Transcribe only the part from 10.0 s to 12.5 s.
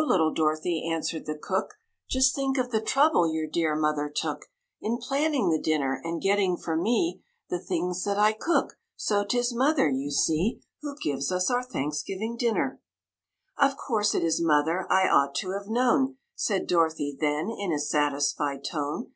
see, Who gives us our Thanksgiving